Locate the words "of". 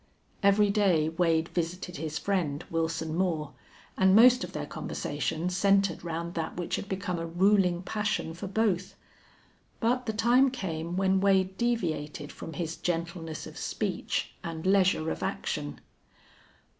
4.43-4.51, 13.45-13.59, 15.11-15.21